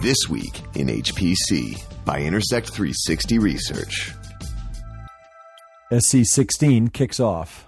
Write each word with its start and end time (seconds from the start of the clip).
This 0.00 0.28
Week 0.28 0.62
in 0.74 0.86
HPC 0.86 1.82
by 2.04 2.20
Intersect 2.20 2.70
360 2.70 3.40
Research. 3.40 4.12
SC16 5.90 6.92
kicks 6.92 7.18
off. 7.18 7.67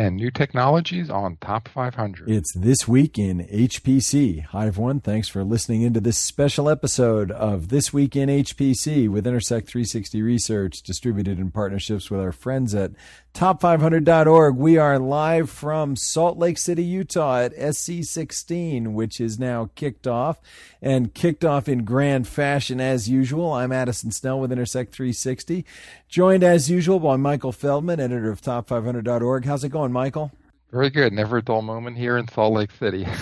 And 0.00 0.16
new 0.16 0.30
technologies 0.30 1.10
on 1.10 1.36
Top 1.42 1.68
500. 1.68 2.30
It's 2.30 2.54
This 2.54 2.88
Week 2.88 3.18
in 3.18 3.46
HPC. 3.48 4.46
Hi, 4.46 4.66
everyone. 4.66 5.00
Thanks 5.00 5.28
for 5.28 5.44
listening 5.44 5.82
into 5.82 6.00
this 6.00 6.16
special 6.16 6.70
episode 6.70 7.30
of 7.30 7.68
This 7.68 7.92
Week 7.92 8.16
in 8.16 8.30
HPC 8.30 9.10
with 9.10 9.26
Intersect 9.26 9.68
360 9.68 10.22
Research, 10.22 10.80
distributed 10.80 11.38
in 11.38 11.50
partnerships 11.50 12.10
with 12.10 12.18
our 12.18 12.32
friends 12.32 12.74
at 12.74 12.92
top500.org. 13.34 14.56
We 14.56 14.78
are 14.78 14.98
live 14.98 15.50
from 15.50 15.96
Salt 15.96 16.38
Lake 16.38 16.56
City, 16.56 16.82
Utah 16.82 17.40
at 17.40 17.54
SC16, 17.54 18.94
which 18.94 19.20
is 19.20 19.38
now 19.38 19.68
kicked 19.74 20.06
off 20.06 20.40
and 20.80 21.12
kicked 21.14 21.44
off 21.44 21.68
in 21.68 21.84
grand 21.84 22.26
fashion 22.26 22.80
as 22.80 23.08
usual. 23.08 23.52
I'm 23.52 23.70
Addison 23.70 24.10
Snell 24.10 24.40
with 24.40 24.50
Intersect 24.50 24.94
360, 24.94 25.64
joined 26.08 26.42
as 26.42 26.70
usual 26.70 26.98
by 26.98 27.16
Michael 27.16 27.52
Feldman, 27.52 28.00
editor 28.00 28.30
of 28.30 28.40
top500.org. 28.40 29.44
How's 29.44 29.62
it 29.62 29.68
going, 29.68 29.89
Michael? 29.92 30.32
Very 30.70 30.90
good. 30.90 31.12
Never 31.12 31.38
a 31.38 31.42
dull 31.42 31.62
moment 31.62 31.96
here 31.96 32.16
in 32.16 32.28
Salt 32.28 32.54
Lake 32.54 32.70
City. 32.72 33.06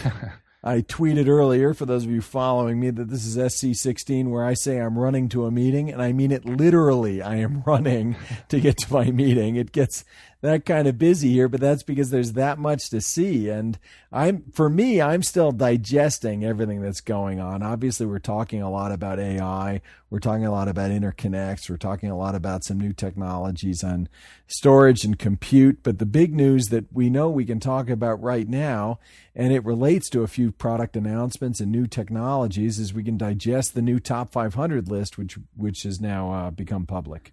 I 0.63 0.81
tweeted 0.81 1.29
earlier, 1.29 1.73
for 1.73 1.87
those 1.87 2.05
of 2.05 2.11
you 2.11 2.21
following 2.21 2.81
me, 2.81 2.91
that 2.91 3.09
this 3.09 3.25
is 3.25 3.37
SC16, 3.37 4.29
where 4.29 4.45
I 4.45 4.55
say 4.55 4.79
I'm 4.79 4.99
running 4.99 5.29
to 5.31 5.47
a 5.47 5.51
meeting, 5.51 5.91
and 5.91 6.03
I 6.03 6.12
mean 6.12 6.33
it 6.33 6.45
literally. 6.45 7.23
I 7.23 7.37
am 7.37 7.62
running 7.67 8.17
to 8.49 8.61
get 8.61 8.77
to 8.79 8.93
my 8.93 9.11
meeting. 9.11 9.57
It 9.57 9.73
gets 9.73 10.05
that 10.41 10.65
kind 10.65 10.87
of 10.87 10.98
busy 10.98 11.33
here, 11.33 11.48
but 11.48 11.60
that's 11.60 11.83
because 11.83 12.10
there's 12.10 12.34
that 12.34 12.59
much 12.59 12.91
to 12.91 13.01
see. 13.01 13.48
And 13.48 13.77
I'm, 14.12 14.45
for 14.52 14.70
me, 14.70 15.01
I'm 15.01 15.24
still 15.24 15.51
digesting 15.51 16.45
everything 16.45 16.80
that's 16.80 17.01
going 17.01 17.41
on. 17.41 17.62
Obviously, 17.62 18.06
we're 18.06 18.20
talking 18.20 18.62
a 18.62 18.70
lot 18.70 18.92
about 18.92 19.19
AI. 19.19 19.80
We're 20.11 20.20
talking 20.20 20.47
a 20.47 20.52
lot 20.52 20.69
about 20.69 20.92
interconnects. 20.92 21.69
We're 21.69 21.77
talking 21.77 22.08
a 22.08 22.17
lot 22.17 22.36
about 22.36 22.62
some 22.62 22.78
new 22.78 22.92
technologies 22.92 23.83
on 23.83 24.08
storage 24.47 25.05
and 25.05 25.19
compute. 25.19 25.83
But 25.83 25.98
the 25.98 26.06
big 26.06 26.33
news 26.33 26.67
that 26.67 26.84
we 26.92 27.11
know 27.11 27.28
we 27.28 27.45
can 27.45 27.58
talk 27.58 27.91
about 27.91 28.23
right 28.23 28.48
now, 28.48 29.00
and 29.34 29.52
it 29.52 29.64
relates 29.64 30.08
to 30.11 30.23
a 30.23 30.28
few 30.28 30.52
product 30.52 30.97
announcements 30.97 31.58
and 31.58 31.73
new 31.73 31.89
technologies, 31.89 32.78
is 32.78 32.95
we 32.95 33.02
can 33.02 33.19
digest 33.19 33.75
the 33.75 33.83
new 33.83 33.98
top 33.98 34.30
500 34.30 34.89
list, 34.89 35.19
which 35.19 35.36
which 35.56 35.83
has 35.83 36.00
now 36.00 36.33
uh, 36.33 36.50
become 36.52 36.86
public. 36.86 37.33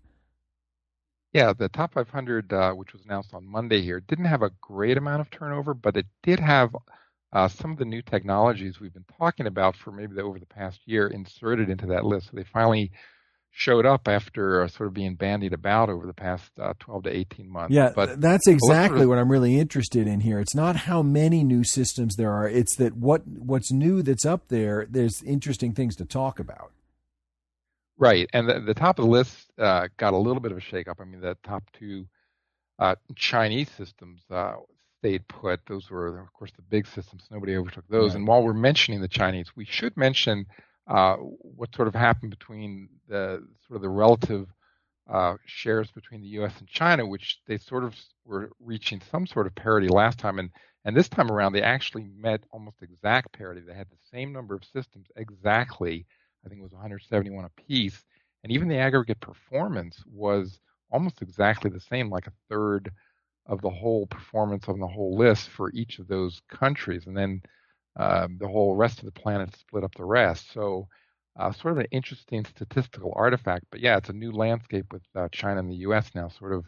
Yeah, 1.36 1.52
the 1.52 1.68
top 1.68 1.96
500, 1.96 2.54
uh, 2.54 2.72
which 2.72 2.94
was 2.94 3.04
announced 3.04 3.34
on 3.34 3.46
Monday 3.46 3.82
here, 3.82 4.00
didn't 4.00 4.24
have 4.24 4.42
a 4.42 4.52
great 4.62 4.98
amount 4.98 5.20
of 5.20 5.30
turnover, 5.30 5.74
but 5.74 5.98
it 5.98 6.06
did 6.24 6.40
have 6.40 6.74
uh, 7.34 7.50
some 7.50 7.74
of 7.74 7.78
the 7.78 7.84
new 7.84 8.02
technologies 8.02 8.80
we've 8.80 8.94
been 8.94 9.04
talking 9.20 9.46
about 9.46 9.76
for 9.76 9.92
maybe 9.92 10.16
the, 10.16 10.22
over 10.22 10.40
the 10.40 10.46
past 10.46 10.80
year 10.86 11.08
inserted 11.08 11.70
into 11.70 11.88
that 11.88 12.06
list. 12.06 12.28
So 12.28 12.38
they 12.38 12.46
finally 12.46 12.94
showed 13.52 13.86
up 13.86 14.08
after 14.08 14.64
uh, 14.64 14.70
sort 14.70 14.88
of 14.88 14.94
being 14.94 15.16
bandied 15.16 15.52
about 15.52 15.90
over 15.90 16.08
the 16.08 16.14
past 16.14 16.52
uh, 16.58 16.74
12 16.80 17.04
to 17.04 17.10
18 17.10 17.50
months. 17.50 17.76
Yeah, 17.76 17.92
but 17.94 18.22
that's 18.22 18.48
exactly 18.48 19.06
what 19.06 19.18
I'm 19.18 19.30
really 19.30 19.60
interested 19.60 20.08
in 20.08 20.22
here. 20.22 20.40
It's 20.40 20.56
not 20.56 20.78
how 20.78 21.02
many 21.02 21.44
new 21.44 21.66
systems 21.66 22.16
there 22.16 22.32
are; 22.32 22.48
it's 22.48 22.78
that 22.78 22.96
what 22.96 23.28
what's 23.28 23.74
new 23.74 24.02
that's 24.02 24.26
up 24.26 24.48
there. 24.48 24.88
There's 24.90 25.22
interesting 25.24 25.74
things 25.74 25.98
to 25.98 26.06
talk 26.06 26.40
about. 26.40 26.72
Right, 27.98 28.30
and 28.34 28.50
the, 28.50 28.60
the 28.60 28.74
top 28.74 29.00
of 29.00 29.06
the 29.06 29.12
list 29.12 29.52
uh, 29.58 29.88
got 29.98 30.14
a 30.14 30.18
little 30.18 30.42
bit 30.42 30.52
of 30.52 30.58
a 30.58 30.62
shakeup. 30.62 30.96
I 31.00 31.06
mean, 31.06 31.22
the 31.22 31.38
top 31.44 31.64
two 31.74 32.06
uh, 32.78 32.96
Chinese 33.16 33.70
systems 33.72 34.22
uh, 34.30 34.56
stayed 35.00 35.28
put. 35.28 35.62
Those 35.66 35.90
were, 35.90 36.20
of 36.20 36.34
course, 36.34 36.52
the 36.56 36.62
big 36.64 36.88
systems. 36.88 37.24
Nobody 37.32 37.56
overtook 37.56 37.88
those. 37.88 38.10
Right. 38.10 38.18
And 38.18 38.28
while 38.28 38.44
we're 38.44 38.54
mentioning 38.54 39.02
the 39.02 39.08
Chinese, 39.08 39.56
we 39.56 39.66
should 39.66 39.96
mention 39.96 40.46
uh, 40.88 41.16
what 41.16 41.74
sort 41.74 41.88
of 41.88 41.96
happened 41.96 42.32
between 42.32 42.90
the 43.08 43.48
sort 43.68 43.78
of 43.78 43.82
the 43.82 43.90
relative 43.90 44.48
uh, 45.10 45.36
shares 45.46 45.92
between 45.92 46.22
the 46.22 46.28
U.S. 46.30 46.54
and 46.60 46.68
China, 46.68 47.06
which 47.06 47.40
they 47.48 47.58
sort 47.58 47.84
of 47.84 47.96
were 48.26 48.52
reaching 48.60 49.02
some 49.12 49.26
sort 49.28 49.48
of 49.48 49.56
parity 49.56 49.88
last 49.88 50.18
time, 50.20 50.40
and 50.40 50.50
and 50.84 50.96
this 50.96 51.10
time 51.10 51.32
around 51.32 51.54
they 51.54 51.62
actually 51.62 52.08
met 52.18 52.44
almost 52.52 52.82
exact 52.82 53.32
parity. 53.32 53.62
They 53.62 53.74
had 53.74 53.90
the 53.90 53.98
same 54.12 54.34
number 54.34 54.56
of 54.56 54.64
systems 54.66 55.08
exactly 55.16 56.06
I 56.46 56.50
think 56.50 56.60
it 56.60 56.64
was 56.64 56.74
171 56.74 57.46
apiece, 57.46 58.04
and 58.44 58.52
even 58.52 58.68
the 58.68 58.78
aggregate 58.78 59.20
performance 59.20 60.04
was 60.08 60.60
almost 60.92 61.22
exactly 61.22 61.70
the 61.72 61.80
same, 61.80 62.10
like 62.10 62.28
a 62.28 62.34
third 62.50 62.92
of 63.48 63.62
the 63.62 63.70
whole 63.70 64.08
performance 64.08 64.68
on 64.70 64.80
the 64.80 64.88
whole 64.88 65.18
list 65.18 65.50
for 65.50 65.72
each 65.74 66.00
of 66.00 66.08
those 66.08 66.42
countries, 66.50 67.08
and 67.08 67.18
then 67.18 67.42
um, 67.98 68.38
the 68.40 68.48
whole 68.48 68.76
rest 68.76 69.00
of 69.00 69.06
the 69.06 69.12
planet 69.12 69.56
split 69.56 69.84
up 69.84 69.96
the 69.96 70.06
rest. 70.06 70.52
So, 70.52 70.88
uh, 71.38 71.52
sort 71.52 71.74
of 71.74 71.80
an 71.80 71.88
interesting 71.92 72.46
statistical 72.46 73.14
artifact. 73.16 73.66
But 73.72 73.82
yeah, 73.82 73.98
it's 73.98 74.10
a 74.10 74.14
new 74.14 74.32
landscape 74.32 74.92
with 74.94 75.04
uh, 75.16 75.30
China 75.32 75.60
and 75.60 75.70
the 75.70 75.78
U.S. 75.78 76.12
now, 76.16 76.28
sort 76.30 76.54
of 76.54 76.66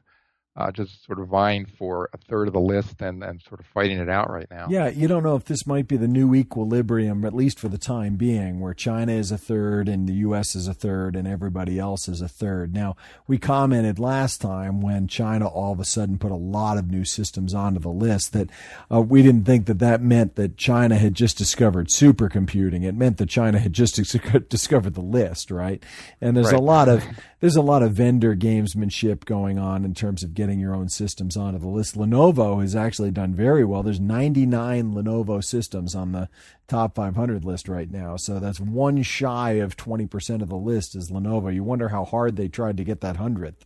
uh, 0.57 0.72
just 0.72 1.06
sort 1.06 1.19
of 1.19 1.28
vying 1.28 1.66
for 1.66 2.09
a 2.13 2.18
third 2.18 2.47
of 2.47 2.53
the 2.53 2.59
list 2.59 3.00
and, 3.01 3.23
and 3.23 3.40
sort 3.44 3.59
of 3.59 3.66
fighting 3.68 4.00
it 4.00 4.09
out 4.09 4.29
right 4.29 4.50
now. 4.50 4.66
Yeah, 4.69 4.90
you 4.90 5.07
don't 5.07 5.22
know 5.22 5.35
if 5.35 5.45
this 5.45 5.68
might 5.68 5.88
be 5.88 5.97
the 5.97 6.07
new 6.07 6.34
equilibrium, 6.34 7.23
at 7.25 7.35
least 7.35 7.59
for 7.59 7.68
the 7.68 7.78
time 7.78 8.16
being, 8.16 8.59
where 8.59 8.73
China 8.73 9.12
is 9.12 9.31
a 9.31 9.38
third 9.38 9.88
and 9.88 10.09
the 10.09 10.13
U.S. 10.13 10.56
is 10.56 10.68
a 10.68 10.73
third 10.73 11.16
and 11.16 11.28
everybody 11.28 11.78
else 11.78 12.07
is 12.07 12.22
a 12.22 12.28
third. 12.28 12.73
Now, 12.73 12.95
we 13.28 13.38
commented 13.38 14.00
last 14.00 14.41
time 14.41 14.81
when 14.81 15.07
China 15.07 15.47
all 15.47 15.73
of 15.73 15.79
a 15.79 15.85
sudden 15.85 16.18
put 16.18 16.31
a 16.31 16.35
lot 16.35 16.79
of 16.79 16.89
new 16.89 17.06
systems 17.06 17.53
onto 17.53 17.79
the 17.79 17.89
list 17.89 18.34
that 18.34 18.50
uh, 18.91 19.00
we 19.00 19.22
didn't 19.22 19.45
think 19.45 19.68
that 19.68 19.78
that 19.78 20.01
meant 20.01 20.35
that 20.35 20.57
China 20.57 20.95
had 20.95 21.13
just 21.13 21.38
discovered 21.38 21.89
supercomputing. 21.89 22.84
It 22.84 22.95
meant 22.95 23.18
that 23.18 23.29
China 23.29 23.59
had 23.59 23.74
just 23.74 23.95
discovered 24.50 24.95
the 24.95 25.01
list, 25.01 25.51
right? 25.51 25.84
And 26.19 26.35
there's 26.35 26.47
right. 26.47 26.59
a 26.59 26.63
lot 26.63 26.89
of 26.89 27.03
there's 27.40 27.56
a 27.56 27.62
lot 27.62 27.84
of 27.84 27.94
vendor 27.94 28.36
gamesmanship 28.36 29.25
going 29.25 29.59
on 29.59 29.86
in 29.86 29.94
terms 29.94 30.24
of 30.24 30.34
getting 30.34 30.59
your 30.59 30.74
own 30.74 30.90
systems 30.90 31.38
onto 31.38 31.59
the 31.59 31.68
list. 31.68 31.96
Lenovo 31.96 32.62
has 32.62 32.75
actually 32.75 33.12
done 33.12 33.36
very 33.36 33.64
well. 33.64 33.84
There's 33.84 34.00
99 34.00 34.94
Lenovo 34.94 35.44
systems 35.44 35.94
on 35.94 36.14
the 36.14 36.30
top 36.68 36.96
500 36.96 37.46
list 37.46 37.70
right 37.70 37.92
now. 37.92 38.16
So 38.16 38.40
that's 38.40 38.59
one 38.59 39.03
shy 39.03 39.52
of 39.52 39.78
20% 39.78 40.42
of 40.42 40.50
the 40.50 40.56
list 40.56 40.96
is 40.96 41.12
Lenovo. 41.12 41.53
You 41.53 41.64
wonder 41.64 41.90
how 41.90 42.06
hard 42.06 42.36
they 42.36 42.48
tried 42.48 42.78
to 42.78 42.84
get 42.84 43.02
that 43.02 43.18
100th. 43.18 43.66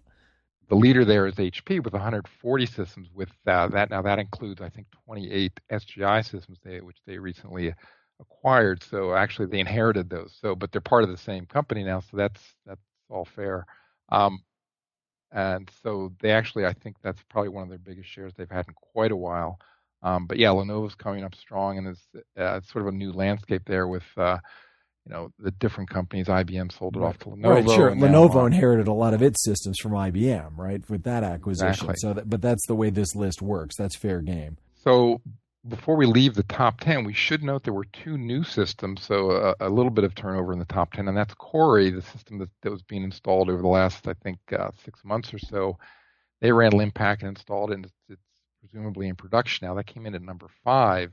The 0.68 0.76
leader 0.76 1.06
there 1.06 1.28
is 1.28 1.36
HP 1.36 1.84
with 1.84 1.94
140 1.94 2.66
systems. 2.66 3.10
With 3.14 3.30
uh, 3.48 3.68
that, 3.70 3.90
now 3.90 4.02
that 4.02 4.20
includes 4.20 4.62
I 4.62 4.70
think 4.70 4.88
28 5.06 5.60
SGI 5.70 6.30
systems, 6.30 6.60
they, 6.64 6.80
which 6.80 6.98
they 7.06 7.18
recently 7.18 7.74
acquired. 8.22 8.84
So 8.84 9.14
actually, 9.14 9.48
they 9.48 9.60
inherited 9.60 10.10
those. 10.10 10.38
So, 10.42 10.56
but 10.56 10.72
they're 10.72 10.80
part 10.80 11.04
of 11.04 11.10
the 11.10 11.18
same 11.18 11.46
company 11.46 11.84
now. 11.84 12.00
So 12.00 12.16
that's 12.16 12.42
that's 12.66 12.82
all 13.12 13.26
fair. 13.26 13.66
Um, 14.10 14.40
and 15.32 15.72
so 15.84 16.12
they 16.22 16.32
actually, 16.32 16.66
I 16.66 16.74
think 16.74 16.98
that's 17.02 17.22
probably 17.30 17.50
one 17.50 17.64
of 17.64 17.70
their 17.70 17.78
biggest 17.78 18.10
shares 18.10 18.34
they've 18.36 18.50
had 18.50 18.68
in 18.68 18.74
quite 18.74 19.12
a 19.12 19.16
while. 19.16 19.60
Um, 20.04 20.26
but 20.26 20.38
yeah, 20.38 20.50
Lenovo's 20.50 20.96
coming 20.96 21.24
up 21.24 21.36
strong, 21.36 21.78
and 21.78 21.88
it's, 21.88 22.02
uh, 22.16 22.58
it's 22.58 22.72
sort 22.72 22.88
of 22.88 22.94
a 22.94 22.98
new 22.98 23.12
landscape 23.12 23.64
there 23.66 23.88
with 23.88 24.04
uh, 24.18 24.40
you 25.06 25.14
know 25.14 25.32
the 25.40 25.52
different 25.52 25.90
companies. 25.90 26.28
IBM 26.28 26.78
sold 26.78 26.96
it 26.96 27.00
right. 27.00 27.10
off 27.10 27.20
to 27.20 27.26
Lenovo. 27.30 27.50
Right, 27.50 27.70
sure. 27.70 27.92
Lenovo 27.92 28.48
inherited 28.48 28.88
a 28.88 28.94
lot 28.94 29.14
of 29.14 29.22
its 29.22 29.44
systems 29.44 29.78
from 29.80 29.92
IBM, 29.92 30.58
right, 30.58 30.88
with 30.90 31.04
that 31.04 31.24
acquisition. 31.24 31.70
Exactly. 31.70 31.96
So, 31.98 32.14
that, 32.14 32.30
but 32.30 32.42
that's 32.42 32.66
the 32.68 32.76
way 32.76 32.90
this 32.90 33.16
list 33.16 33.42
works. 33.42 33.76
That's 33.78 33.96
fair 33.96 34.22
game. 34.22 34.58
So 34.84 35.22
before 35.68 35.96
we 35.96 36.06
leave 36.06 36.34
the 36.34 36.44
top 36.44 36.80
10, 36.80 37.04
we 37.04 37.14
should 37.14 37.44
note 37.44 37.64
there 37.64 37.74
were 37.74 37.86
two 37.86 38.18
new 38.18 38.44
systems, 38.44 39.04
so 39.04 39.32
a, 39.32 39.56
a, 39.68 39.70
little 39.70 39.92
bit 39.92 40.04
of 40.04 40.16
turnover 40.16 40.54
in 40.54 40.60
the 40.60 40.66
top 40.66 40.94
10, 40.94 41.08
and 41.08 41.16
that's 41.16 41.34
Cori, 41.36 41.92
the 41.92 42.02
system 42.02 42.40
that, 42.40 42.50
that 42.62 42.72
was 42.72 42.82
being 42.82 43.04
installed 43.04 43.50
over 43.50 43.62
the 43.62 43.68
last, 43.68 44.08
I 44.08 44.14
think, 44.24 44.40
uh, 44.58 44.72
six 44.84 45.06
months 45.06 45.34
or 45.34 45.40
so. 45.40 45.78
They 46.40 46.52
ran 46.52 46.72
Linpack 46.72 47.20
and 47.20 47.30
installed 47.30 47.72
it, 47.72 47.76
and 47.76 47.86
it's, 47.86 47.96
it's 48.10 48.22
presumably 48.60 49.08
in 49.08 49.16
production 49.16 49.68
now. 49.68 49.76
That 49.76 49.86
came 49.86 50.08
in 50.08 50.16
at 50.16 50.24
number 50.24 50.48
five. 50.64 51.12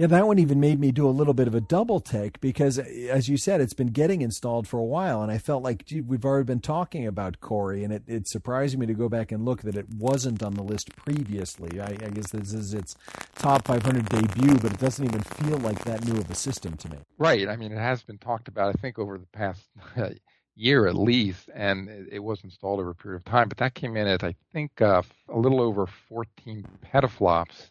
Yeah, 0.00 0.06
that 0.06 0.26
one 0.26 0.38
even 0.38 0.60
made 0.60 0.80
me 0.80 0.92
do 0.92 1.06
a 1.06 1.10
little 1.12 1.34
bit 1.34 1.46
of 1.46 1.54
a 1.54 1.60
double 1.60 2.00
take 2.00 2.40
because, 2.40 2.78
as 2.78 3.28
you 3.28 3.36
said, 3.36 3.60
it's 3.60 3.74
been 3.74 3.88
getting 3.88 4.22
installed 4.22 4.66
for 4.66 4.78
a 4.78 4.82
while, 4.82 5.20
and 5.20 5.30
I 5.30 5.36
felt 5.36 5.62
like 5.62 5.84
gee, 5.84 6.00
we've 6.00 6.24
already 6.24 6.46
been 6.46 6.60
talking 6.60 7.06
about 7.06 7.40
Cori, 7.42 7.84
and 7.84 7.92
it, 7.92 8.04
it 8.06 8.26
surprised 8.26 8.78
me 8.78 8.86
to 8.86 8.94
go 8.94 9.10
back 9.10 9.30
and 9.30 9.44
look 9.44 9.60
that 9.60 9.76
it 9.76 9.90
wasn't 9.90 10.42
on 10.42 10.54
the 10.54 10.62
list 10.62 10.96
previously. 10.96 11.82
I, 11.82 11.88
I 11.88 12.08
guess 12.08 12.30
this 12.30 12.54
is 12.54 12.72
its 12.72 12.94
top 13.34 13.66
500 13.66 14.08
debut, 14.08 14.56
but 14.56 14.72
it 14.72 14.78
doesn't 14.78 15.04
even 15.04 15.20
feel 15.20 15.58
like 15.58 15.84
that 15.84 16.02
new 16.06 16.18
of 16.18 16.30
a 16.30 16.34
system 16.34 16.78
to 16.78 16.88
me. 16.88 16.96
Right. 17.18 17.46
I 17.46 17.56
mean, 17.56 17.70
it 17.70 17.78
has 17.78 18.02
been 18.02 18.16
talked 18.16 18.48
about, 18.48 18.70
I 18.70 18.80
think, 18.80 18.98
over 18.98 19.18
the 19.18 19.26
past 19.26 19.68
year 20.56 20.86
at 20.86 20.94
least, 20.94 21.50
and 21.54 21.90
it, 21.90 22.08
it 22.12 22.18
was 22.20 22.42
installed 22.42 22.80
over 22.80 22.92
a 22.92 22.94
period 22.94 23.18
of 23.18 23.26
time. 23.26 23.50
But 23.50 23.58
that 23.58 23.74
came 23.74 23.98
in 23.98 24.06
at, 24.06 24.24
I 24.24 24.34
think, 24.54 24.80
uh, 24.80 25.02
a 25.28 25.38
little 25.38 25.60
over 25.60 25.86
14 26.08 26.64
petaflops, 26.90 27.68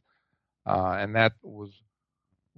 uh, 0.68 0.96
and 1.00 1.16
that 1.16 1.32
was 1.42 1.72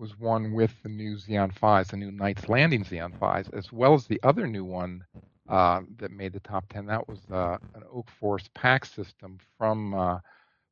was 0.01 0.19
one 0.19 0.51
with 0.51 0.73
the 0.81 0.89
new 0.89 1.15
Xeon 1.15 1.53
Phis, 1.53 1.89
the 1.89 1.97
new 1.97 2.11
Knights 2.11 2.49
Landing 2.49 2.83
Xeon 2.83 3.13
Phis, 3.19 3.47
as 3.53 3.71
well 3.71 3.93
as 3.93 4.07
the 4.07 4.19
other 4.23 4.47
new 4.47 4.65
one 4.65 5.05
uh, 5.47 5.81
that 5.97 6.11
made 6.11 6.33
the 6.33 6.39
top 6.39 6.65
10. 6.69 6.87
That 6.87 7.07
was 7.07 7.19
uh, 7.31 7.57
an 7.75 7.83
Oak 7.93 8.09
Force 8.19 8.49
PAC 8.55 8.85
system 8.85 9.37
from 9.59 9.93
uh, 9.93 10.17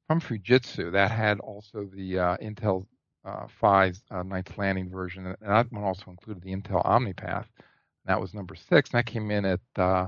from 0.08 0.20
Fujitsu 0.20 0.92
that 0.92 1.12
had 1.12 1.40
also 1.42 1.88
the 1.94 2.18
uh, 2.18 2.38
Intel 2.38 2.88
uh, 3.24 3.46
Phis 3.46 4.02
uh, 4.10 4.24
Knights 4.24 4.58
Landing 4.58 4.90
version, 4.90 5.28
and 5.28 5.38
that 5.42 5.72
one 5.72 5.84
also 5.84 6.10
included 6.10 6.42
the 6.42 6.56
Intel 6.56 6.84
OmniPath. 6.84 7.46
That 8.06 8.20
was 8.20 8.34
number 8.34 8.56
six. 8.56 8.90
And 8.90 8.98
that 8.98 9.06
came 9.06 9.30
in 9.30 9.46
at 9.46 9.60
uh, 9.76 10.08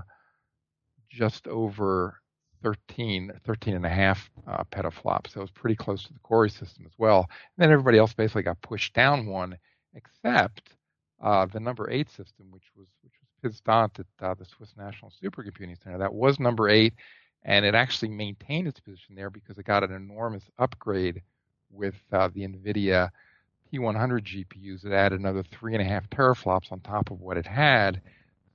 just 1.11 1.47
over 1.47 2.20
13, 2.63 3.31
13 3.45 3.75
and 3.75 3.85
a 3.85 3.89
half 3.89 4.29
uh, 4.47 4.63
petaflops. 4.71 5.31
So 5.31 5.39
it 5.39 5.43
was 5.43 5.51
pretty 5.51 5.75
close 5.75 6.03
to 6.03 6.13
the 6.13 6.19
Cori 6.19 6.49
system 6.49 6.85
as 6.85 6.93
well. 6.97 7.19
And 7.29 7.63
then 7.63 7.71
everybody 7.71 7.97
else 7.97 8.13
basically 8.13 8.43
got 8.43 8.61
pushed 8.61 8.93
down 8.93 9.25
one, 9.25 9.57
except 9.93 10.75
uh, 11.21 11.45
the 11.45 11.59
number 11.59 11.89
eight 11.89 12.09
system, 12.09 12.47
which 12.51 12.63
was 12.75 12.87
which 13.03 13.13
was 13.21 13.51
Piz 13.51 13.61
Daint 13.61 13.99
at 13.99 14.25
uh, 14.25 14.33
the 14.33 14.45
Swiss 14.45 14.73
National 14.77 15.11
Supercomputing 15.23 15.81
Center. 15.83 15.99
That 15.99 16.13
was 16.13 16.39
number 16.39 16.69
eight, 16.69 16.93
and 17.43 17.65
it 17.65 17.75
actually 17.75 18.09
maintained 18.09 18.67
its 18.67 18.79
position 18.79 19.15
there 19.15 19.29
because 19.29 19.57
it 19.57 19.65
got 19.65 19.83
an 19.83 19.93
enormous 19.93 20.43
upgrade 20.57 21.21
with 21.71 21.95
uh, 22.11 22.29
the 22.33 22.41
NVIDIA 22.41 23.09
P100 23.71 24.45
GPUs. 24.55 24.85
It 24.85 24.91
added 24.91 25.19
another 25.19 25.43
three 25.43 25.73
and 25.73 25.81
a 25.81 25.85
half 25.85 26.09
teraflops 26.09 26.71
on 26.71 26.79
top 26.81 27.11
of 27.11 27.21
what 27.21 27.37
it 27.37 27.45
had, 27.45 28.01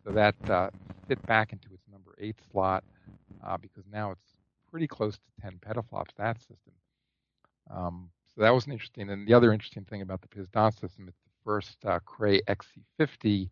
so 0.05 0.11
that 0.13 0.35
uh, 0.51 0.71
fit 1.09 1.25
back 1.27 1.53
into 1.53 1.69
its 1.73 1.83
number 1.91 2.15
eight 2.19 2.37
slot 2.53 2.85
uh, 3.47 3.57
because 3.57 3.85
now 3.91 4.11
it's 4.11 4.37
pretty 4.71 4.87
close 4.87 5.15
to 5.15 5.43
10 5.43 5.59
petaflops. 5.67 6.15
That 6.17 6.39
system. 6.39 6.73
Um, 7.71 8.11
so 8.35 8.43
that 8.43 8.51
was 8.51 8.67
interesting. 8.69 9.11
And 9.11 9.27
the 9.27 9.35
other 9.35 9.53
interesting 9.53 9.85
thing 9.85 10.03
about 10.03 10.21
the 10.21 10.29
Piz 10.29 10.47
Daint 10.53 10.75
system, 10.75 11.09
it's 11.09 11.19
the 11.25 11.45
first 11.45 11.79
uh, 11.85 12.01
Cray 12.05 12.41
XC50 12.43 13.49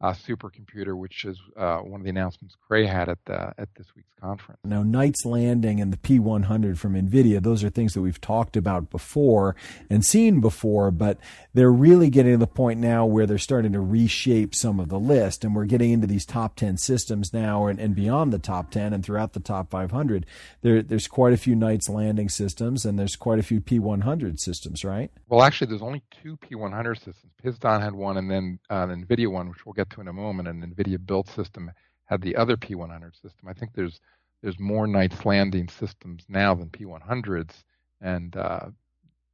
uh, 0.00 0.12
supercomputer, 0.12 0.96
which 0.96 1.24
is 1.24 1.38
uh, 1.56 1.78
one 1.78 2.00
of 2.00 2.04
the 2.04 2.10
announcements 2.10 2.56
Cray 2.66 2.86
had 2.86 3.08
at 3.08 3.18
the, 3.26 3.52
at 3.58 3.68
this 3.76 3.86
week's 3.94 4.08
conference. 4.18 4.58
Now, 4.64 4.82
Knights 4.82 5.26
Landing 5.26 5.78
and 5.78 5.92
the 5.92 5.98
P100 5.98 6.78
from 6.78 6.94
NVIDIA, 6.94 7.42
those 7.42 7.62
are 7.62 7.68
things 7.68 7.92
that 7.92 8.00
we've 8.00 8.20
talked 8.20 8.56
about 8.56 8.90
before 8.90 9.54
and 9.90 10.04
seen 10.04 10.40
before, 10.40 10.90
but 10.90 11.18
they're 11.52 11.70
really 11.70 12.08
getting 12.08 12.32
to 12.32 12.38
the 12.38 12.46
point 12.46 12.80
now 12.80 13.04
where 13.04 13.26
they're 13.26 13.36
starting 13.38 13.72
to 13.72 13.80
reshape 13.80 14.54
some 14.54 14.80
of 14.80 14.88
the 14.88 14.98
list, 14.98 15.44
and 15.44 15.54
we're 15.54 15.66
getting 15.66 15.90
into 15.90 16.06
these 16.06 16.24
top 16.24 16.56
10 16.56 16.78
systems 16.78 17.34
now 17.34 17.66
and, 17.66 17.78
and 17.78 17.94
beyond 17.94 18.32
the 18.32 18.38
top 18.38 18.70
10 18.70 18.94
and 18.94 19.04
throughout 19.04 19.34
the 19.34 19.40
top 19.40 19.70
500. 19.70 20.24
There, 20.62 20.82
there's 20.82 21.08
quite 21.08 21.34
a 21.34 21.38
few 21.38 21.54
Knights 21.54 21.90
Landing 21.90 22.30
systems, 22.30 22.86
and 22.86 22.98
there's 22.98 23.16
quite 23.16 23.38
a 23.38 23.42
few 23.42 23.60
P100 23.60 24.40
systems, 24.40 24.82
right? 24.82 25.10
Well, 25.28 25.42
actually, 25.42 25.66
there's 25.68 25.82
only 25.82 26.02
two 26.22 26.38
P100 26.38 26.96
systems. 26.96 27.32
Piz 27.42 27.58
Daint 27.58 27.82
had 27.82 27.94
one, 27.94 28.16
and 28.16 28.30
then 28.30 28.58
uh, 28.70 28.86
an 28.88 29.04
NVIDIA 29.04 29.30
one, 29.30 29.48
which 29.48 29.66
we'll 29.66 29.72
get 29.72 29.89
to 29.90 30.00
in 30.00 30.08
a 30.08 30.12
moment, 30.12 30.48
an 30.48 30.74
NVIDIA 30.74 31.04
built 31.04 31.28
system 31.28 31.70
had 32.04 32.20
the 32.20 32.36
other 32.36 32.56
P100 32.56 33.14
system. 33.14 33.48
I 33.48 33.52
think 33.52 33.72
there's 33.74 34.00
there's 34.42 34.58
more 34.58 34.86
Knights 34.86 35.24
Landing 35.24 35.68
systems 35.68 36.24
now 36.28 36.54
than 36.54 36.70
P100s, 36.70 37.52
and 38.00 38.34
uh, 38.36 38.66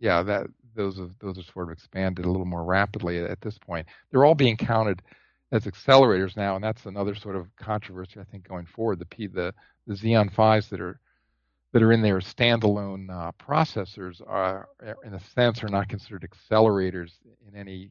yeah, 0.01 0.23
that 0.23 0.47
those 0.75 1.01
those 1.21 1.39
are 1.39 1.53
sort 1.53 1.69
of 1.69 1.73
expanded 1.73 2.25
a 2.25 2.31
little 2.31 2.47
more 2.47 2.65
rapidly 2.65 3.19
at, 3.19 3.31
at 3.31 3.41
this 3.41 3.59
point. 3.59 3.87
They're 4.11 4.25
all 4.25 4.35
being 4.35 4.57
counted 4.57 5.03
as 5.53 5.65
accelerators 5.65 6.37
now, 6.37 6.57
and 6.57 6.65
that's 6.65 6.87
another 6.87 7.15
sort 7.15 7.37
of 7.37 7.55
controversy 7.57 8.21
I 8.21 8.25
think 8.25 8.47
going 8.49 8.67
forward. 8.67 8.99
The 8.99 9.07
P 9.07 9.27
the 9.27 9.55
the 9.87 9.95
Xeon 9.95 10.31
Phis 10.31 10.69
that 10.69 10.81
are 10.81 10.99
that 11.73 11.83
are 11.83 11.93
in 11.93 12.03
there 12.03 12.21
standalone 12.21 13.11
uh, 13.11 13.33
processors 13.33 14.23
are, 14.27 14.69
in 15.05 15.15
a 15.15 15.21
sense, 15.21 15.63
are 15.63 15.69
not 15.69 15.89
considered 15.89 16.27
accelerators 16.27 17.13
in 17.47 17.55
any 17.55 17.91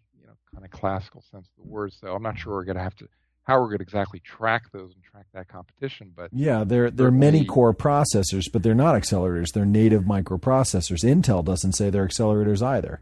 kind 0.53 0.65
of 0.65 0.71
classical 0.71 1.21
sense 1.31 1.47
of 1.47 1.63
the 1.63 1.69
word. 1.69 1.93
So 1.93 2.13
I'm 2.13 2.23
not 2.23 2.37
sure 2.37 2.53
we're 2.53 2.63
going 2.63 2.77
to 2.77 2.83
have 2.83 2.95
to 2.97 3.07
how 3.43 3.59
we're 3.59 3.67
going 3.67 3.77
to 3.77 3.83
exactly 3.83 4.19
track 4.19 4.71
those 4.71 4.93
and 4.95 5.03
track 5.03 5.27
that 5.33 5.47
competition. 5.47 6.11
But 6.15 6.31
yeah, 6.33 6.63
they're 6.63 6.89
they're 6.89 7.11
many 7.11 7.45
core 7.45 7.73
processors, 7.73 8.51
but 8.51 8.63
they're 8.63 8.73
not 8.73 8.95
accelerators. 8.95 9.53
They're 9.53 9.65
native 9.65 10.03
microprocessors. 10.03 11.03
Intel 11.03 11.45
doesn't 11.45 11.73
say 11.73 11.89
they're 11.89 12.07
accelerators 12.07 12.65
either. 12.65 13.01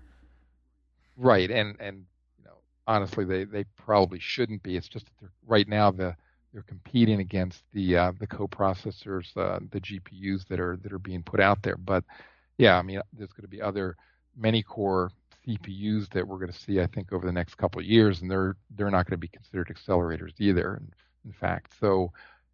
Right, 1.16 1.50
and 1.50 1.80
and 1.80 2.06
you 2.38 2.46
know 2.46 2.58
honestly, 2.86 3.24
they 3.26 3.46
they 3.46 3.64
probably 3.78 4.20
shouldn't 4.20 4.64
be. 4.64 4.76
It's 4.76 4.90
just 4.90 5.06
that 5.22 5.30
right 5.48 5.68
now 5.68 5.92
the 5.92 6.16
they're 6.54 6.62
competing 6.64 7.20
against 7.20 7.64
the 7.74 7.98
uh, 7.98 8.12
the 8.20 8.28
coprocessors, 8.28 9.36
uh, 9.38 9.60
the 9.72 9.80
GPUs 9.80 10.48
that 10.50 10.60
are 10.60 10.78
that 10.84 10.92
are 10.92 11.00
being 11.00 11.24
put 11.24 11.40
out 11.40 11.64
there. 11.64 11.78
But 11.78 12.04
yeah, 12.58 12.78
I 12.78 12.82
mean, 12.82 13.02
there's 13.14 13.32
going 13.32 13.44
to 13.44 13.48
be 13.48 13.62
other 13.62 13.96
many 14.36 14.62
core 14.62 15.12
CPUs 15.48 16.10
that 16.12 16.28
we're 16.28 16.38
going 16.38 16.52
to 16.52 16.58
see, 16.60 16.82
I 16.82 16.88
think, 16.88 17.14
over 17.14 17.26
the 17.26 17.32
next 17.32 17.56
couple 17.56 17.82
of 17.82 17.88
years, 17.88 18.22
and 18.22 18.32
they're 18.32 18.56
they're 18.76 18.92
not 18.92 19.06
going 19.08 19.14
to 19.14 19.18
be 19.18 19.28
considered 19.28 19.70
accelerators 19.70 20.34
either. 20.40 20.76
In, 20.76 20.94
in 21.26 21.34
fact, 21.34 21.74
so 21.80 22.12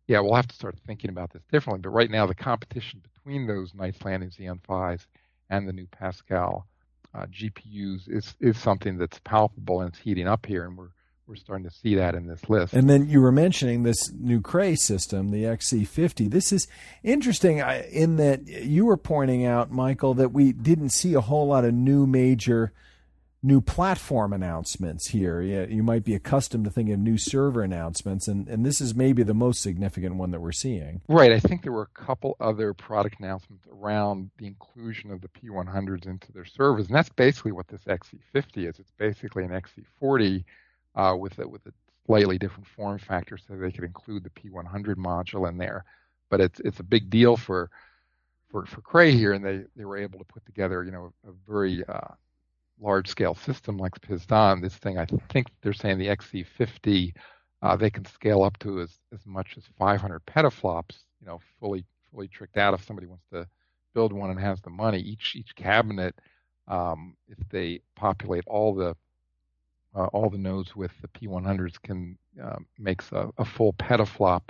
yeah, 0.08 0.20
we'll 0.20 0.36
have 0.36 0.48
to 0.48 0.56
start 0.56 0.76
thinking 0.88 1.10
about 1.12 1.32
this 1.32 1.44
differently. 1.52 1.82
But 1.82 1.92
right 1.92 2.12
now, 2.12 2.26
the 2.26 2.36
competition 2.36 3.02
between 3.16 3.48
those 3.48 3.76
Knights 3.76 4.04
Landing 4.04 4.32
Xeon 4.32 4.60
Phis 4.66 5.08
and 5.50 5.68
the 5.68 5.74
new 5.74 5.88
Pascal 5.88 6.68
uh, 7.14 7.26
GPUs 7.28 8.10
is 8.10 8.36
is 8.40 8.58
something 8.58 8.98
that's 8.98 9.20
palpable 9.24 9.82
and 9.82 9.90
it's 9.90 10.00
heating 10.00 10.28
up 10.28 10.46
here, 10.46 10.66
and 10.66 10.78
we're 10.78 10.90
we're 11.30 11.36
starting 11.36 11.70
to 11.70 11.74
see 11.74 11.96
that 11.96 12.16
in 12.16 12.26
this 12.26 12.50
list. 12.50 12.74
And 12.74 12.90
then 12.90 13.08
you 13.08 13.22
were 13.22 13.32
mentioning 13.32 13.84
this 13.84 14.12
new 14.12 14.42
Cray 14.42 14.76
system, 14.76 15.30
the 15.30 15.44
XC50. 15.44 16.32
This 16.32 16.52
is 16.52 16.68
interesting 17.04 17.60
in 17.60 18.16
that 18.16 18.48
you 18.48 18.86
were 18.86 18.98
pointing 18.98 19.46
out, 19.46 19.72
Michael, 19.72 20.16
that 20.16 20.34
we 20.34 20.52
didn't 20.52 20.90
see 20.90 21.14
a 21.14 21.22
whole 21.22 21.48
lot 21.48 21.66
of 21.66 21.74
new 21.74 22.08
major 22.08 22.74
new 23.42 23.62
platform 23.62 24.34
announcements 24.34 25.08
here. 25.08 25.40
You 25.42 25.82
might 25.82 26.04
be 26.04 26.14
accustomed 26.14 26.66
to 26.66 26.72
thinking 26.72 26.94
of 26.94 27.00
new 27.00 27.18
server 27.18 27.62
announcements, 27.62 28.28
and, 28.28 28.50
and 28.50 28.66
this 28.66 28.82
is 28.82 28.94
maybe 28.94 29.24
the 29.24 29.34
most 29.34 29.62
significant 29.62 30.16
one 30.16 30.32
that 30.32 30.42
we're 30.42 30.52
seeing. 30.52 31.00
Right. 31.08 31.32
I 31.32 31.40
think 31.40 31.64
there 31.64 31.72
were 31.72 31.90
a 31.96 32.06
couple 32.06 32.36
other 32.42 32.74
product 32.74 33.20
announcements 33.20 33.66
around 33.72 34.32
the 34.40 34.48
inclusion 34.48 35.10
of 35.12 35.22
the 35.22 35.30
P100s 35.30 36.06
into 36.06 36.34
their 36.34 36.44
servers, 36.44 36.88
and 36.88 36.96
that's 36.96 37.08
basically 37.08 37.54
what 37.54 37.70
this 37.70 37.84
XC50 37.86 38.70
is. 38.70 38.78
It's 38.78 38.92
basically 38.98 39.46
an 39.46 39.52
XC40 39.52 40.44
uh, 40.96 41.16
with 41.18 41.38
a, 41.40 41.48
with 41.48 41.66
a 41.68 41.74
slightly 42.06 42.38
different 42.38 42.68
form 42.68 42.98
factor, 42.98 43.38
so 43.38 43.56
they 43.56 43.72
could 43.72 43.84
include 43.84 44.24
the 44.24 44.30
P100 44.32 44.96
module 44.96 45.48
in 45.48 45.58
there. 45.58 45.86
But 46.30 46.42
it's 46.42 46.60
it's 46.62 46.80
a 46.80 46.84
big 46.84 47.10
deal 47.10 47.38
for 47.38 47.70
for 48.50 48.66
for 48.66 48.82
Cray 48.82 49.12
here, 49.12 49.34
and 49.34 49.44
they 49.44 49.64
they 49.76 49.86
were 49.86 49.98
able 49.98 50.20
to 50.20 50.26
put 50.26 50.46
together 50.46 50.84
you 50.84 50.92
know 50.92 51.14
a 51.28 51.32
very 51.48 51.84
uh, 51.88 52.14
large 52.80 53.08
scale 53.08 53.36
system 53.36 53.78
like 53.78 54.00
Piz 54.02 54.26
Daint. 54.26 54.62
This 54.62 54.76
thing, 54.76 54.98
I 54.98 55.06
think 55.32 55.48
they're 55.62 55.74
saying 55.74 55.98
the 56.00 56.08
XC50, 56.08 57.14
uh, 57.62 57.76
they 57.76 57.90
can 57.90 58.06
scale 58.06 58.44
up 58.44 58.58
to 58.60 58.82
as 58.82 58.98
as 59.14 59.26
much 59.26 59.56
as 59.58 59.64
500 59.78 60.26
petaflops. 60.26 61.04
You 61.22 61.28
know, 61.28 61.40
fully 61.60 61.86
fully 62.12 62.28
tricked 62.28 62.58
out 62.58 62.74
if 62.74 62.86
somebody 62.86 63.08
wants 63.08 63.26
to 63.34 63.48
build 63.94 64.14
one 64.14 64.30
and 64.30 64.40
has 64.40 64.62
the 64.62 64.70
money. 64.70 65.00
Each 65.00 65.36
each 65.36 65.56
cabinet, 65.56 66.16
um, 66.68 67.16
if 67.28 67.38
they 67.50 67.82
populate 67.96 68.46
all 68.48 68.74
the 68.74 68.96
uh, 69.96 70.06
all 70.08 70.30
the 70.30 70.38
nodes 70.38 70.76
with 70.76 70.92
the 71.02 71.08
P100s 71.08 71.82
can 71.82 72.18
uh, 72.42 72.58
makes 72.78 73.12
a, 73.12 73.30
a, 73.38 73.46
full 73.46 73.74
petaflop 73.74 74.44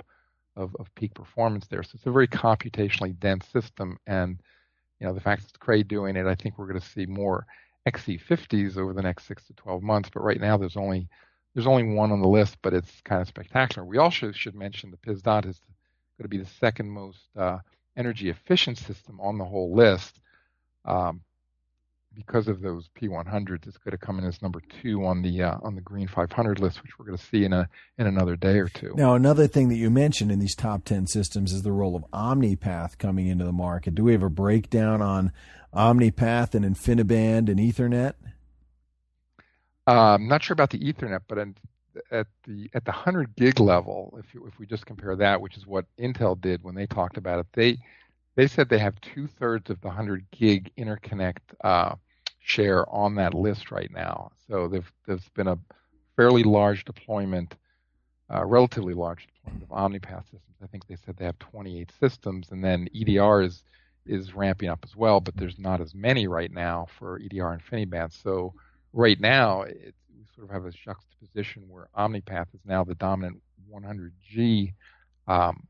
of, 0.56 0.76
of 0.78 0.94
peak 0.94 1.14
performance 1.14 1.66
there. 1.66 1.82
So 1.82 1.92
it's 1.94 2.06
a 2.06 2.12
very 2.12 2.28
computationally 2.28 3.18
dense 3.18 3.46
system, 3.46 3.98
and 4.06 4.40
you 4.98 5.06
know 5.06 5.14
the 5.14 5.20
fact 5.20 5.42
that 5.42 5.60
Cray 5.60 5.82
doing 5.82 6.16
it, 6.16 6.26
I 6.26 6.34
think 6.34 6.58
we're 6.58 6.66
going 6.66 6.80
to 6.80 6.86
see 6.86 7.06
more 7.06 7.46
XC50s 7.88 8.76
over 8.76 8.92
the 8.92 9.02
next 9.02 9.26
six 9.26 9.44
to 9.46 9.54
12 9.54 9.82
months. 9.82 10.10
But 10.12 10.22
right 10.22 10.40
now, 10.40 10.56
there's 10.56 10.76
only 10.76 11.08
there's 11.54 11.66
only 11.66 11.94
one 11.94 12.12
on 12.12 12.20
the 12.20 12.28
list, 12.28 12.58
but 12.62 12.74
it's 12.74 13.00
kind 13.02 13.20
of 13.20 13.28
spectacular. 13.28 13.86
We 13.86 13.98
also 13.98 14.32
should 14.32 14.54
mention 14.54 14.90
the 14.90 14.98
Piz 14.98 15.22
Daint 15.22 15.46
is 15.46 15.60
going 16.18 16.24
to 16.24 16.28
be 16.28 16.38
the 16.38 16.46
second 16.60 16.90
most 16.90 17.28
uh, 17.36 17.58
energy 17.96 18.28
efficient 18.28 18.78
system 18.78 19.18
on 19.20 19.38
the 19.38 19.44
whole 19.44 19.74
list. 19.74 20.20
Um, 20.84 21.22
because 22.26 22.48
of 22.48 22.60
those 22.60 22.88
P100s, 23.00 23.66
it's 23.66 23.78
going 23.78 23.92
to 23.92 23.98
come 23.98 24.18
in 24.18 24.24
as 24.24 24.40
number 24.42 24.60
two 24.82 25.04
on 25.04 25.22
the 25.22 25.42
uh, 25.42 25.56
on 25.62 25.74
the 25.74 25.80
Green 25.80 26.06
500 26.06 26.60
list, 26.60 26.82
which 26.82 26.98
we're 26.98 27.06
going 27.06 27.18
to 27.18 27.24
see 27.24 27.44
in 27.44 27.52
a 27.52 27.68
in 27.98 28.06
another 28.06 28.36
day 28.36 28.58
or 28.58 28.68
two. 28.68 28.92
Now, 28.96 29.14
another 29.14 29.46
thing 29.46 29.68
that 29.68 29.76
you 29.76 29.90
mentioned 29.90 30.30
in 30.30 30.38
these 30.38 30.54
top 30.54 30.84
10 30.84 31.06
systems 31.06 31.52
is 31.52 31.62
the 31.62 31.72
role 31.72 31.96
of 31.96 32.04
OmniPath 32.12 32.98
coming 32.98 33.26
into 33.26 33.44
the 33.44 33.52
market. 33.52 33.94
Do 33.94 34.04
we 34.04 34.12
have 34.12 34.22
a 34.22 34.30
breakdown 34.30 35.02
on 35.02 35.32
OmniPath 35.74 36.54
and 36.54 36.64
InfiniBand 36.64 37.48
and 37.48 37.58
Ethernet? 37.58 38.14
Uh, 39.86 40.14
I'm 40.14 40.28
not 40.28 40.42
sure 40.42 40.54
about 40.54 40.70
the 40.70 40.78
Ethernet, 40.78 41.22
but 41.26 41.38
at 42.10 42.26
the 42.44 42.70
at 42.74 42.84
the 42.84 42.92
100 42.92 43.34
gig 43.36 43.58
level, 43.58 44.18
if 44.18 44.34
you, 44.34 44.46
if 44.46 44.58
we 44.58 44.66
just 44.66 44.86
compare 44.86 45.16
that, 45.16 45.40
which 45.40 45.56
is 45.56 45.66
what 45.66 45.86
Intel 45.98 46.40
did 46.40 46.62
when 46.62 46.74
they 46.74 46.86
talked 46.86 47.16
about 47.16 47.40
it, 47.40 47.46
they 47.54 47.78
they 48.36 48.46
said 48.46 48.68
they 48.68 48.78
have 48.78 49.00
two 49.00 49.26
thirds 49.26 49.70
of 49.70 49.80
the 49.80 49.88
100 49.88 50.26
gig 50.30 50.70
interconnect 50.78 51.38
uh, 51.62 51.94
share 52.50 52.88
on 52.90 53.14
that 53.14 53.34
list 53.34 53.70
right 53.70 53.90
now. 53.92 54.30
So 54.48 54.68
there's 55.06 55.28
been 55.34 55.48
a 55.48 55.58
fairly 56.16 56.42
large 56.42 56.84
deployment, 56.84 57.54
uh, 58.32 58.44
relatively 58.44 58.94
large 58.94 59.26
deployment 59.26 59.62
of 59.62 59.68
OmniPath 59.70 60.24
systems. 60.24 60.56
I 60.62 60.66
think 60.66 60.86
they 60.86 60.96
said 60.96 61.16
they 61.16 61.24
have 61.24 61.38
28 61.38 61.92
systems, 62.00 62.48
and 62.50 62.62
then 62.64 62.88
EDR 62.94 63.42
is 63.42 63.62
is 64.06 64.34
ramping 64.34 64.68
up 64.68 64.80
as 64.82 64.96
well, 64.96 65.20
but 65.20 65.36
there's 65.36 65.58
not 65.58 65.80
as 65.80 65.94
many 65.94 66.26
right 66.26 66.50
now 66.50 66.86
for 66.98 67.20
EDR 67.20 67.52
and 67.52 67.62
InfiniBand. 67.64 68.12
So 68.22 68.54
right 68.92 69.20
now, 69.20 69.62
it, 69.62 69.94
we 70.16 70.24
sort 70.34 70.48
of 70.48 70.54
have 70.54 70.64
a 70.64 70.72
juxtaposition 70.72 71.68
where 71.68 71.88
OmniPath 71.96 72.54
is 72.54 72.60
now 72.64 72.82
the 72.82 72.94
dominant 72.96 73.40
100G 73.72 74.72
um, 75.28 75.62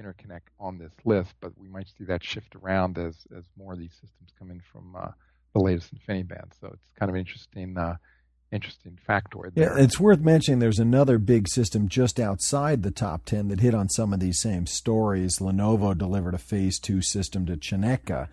interconnect 0.00 0.48
on 0.58 0.78
this 0.78 0.92
list, 1.04 1.34
but 1.40 1.52
we 1.58 1.68
might 1.68 1.88
see 1.98 2.04
that 2.04 2.24
shift 2.24 2.54
around 2.54 2.96
as 2.96 3.16
as 3.36 3.44
more 3.58 3.72
of 3.74 3.78
these 3.78 3.92
systems 3.92 4.30
come 4.38 4.50
in 4.50 4.62
from 4.72 4.96
uh, 4.96 5.10
the 5.58 5.64
latest 5.64 5.94
InfiniBand. 5.94 6.52
So 6.60 6.68
it's 6.68 6.92
kind 6.98 7.08
of 7.10 7.14
an 7.14 7.20
interesting 7.20 7.76
uh, 7.76 7.96
interesting 8.50 8.98
factoid. 9.08 9.54
There. 9.54 9.76
Yeah, 9.76 9.82
it's 9.82 10.00
worth 10.00 10.20
mentioning. 10.20 10.60
There's 10.60 10.78
another 10.78 11.18
big 11.18 11.48
system 11.48 11.88
just 11.88 12.18
outside 12.18 12.82
the 12.82 12.90
top 12.90 13.24
ten 13.24 13.48
that 13.48 13.60
hit 13.60 13.74
on 13.74 13.88
some 13.88 14.12
of 14.12 14.20
these 14.20 14.40
same 14.40 14.66
stories. 14.66 15.38
Lenovo 15.38 15.96
delivered 15.96 16.34
a 16.34 16.38
Phase 16.38 16.78
Two 16.78 17.02
system 17.02 17.46
to 17.46 17.56
CINECA 17.56 18.28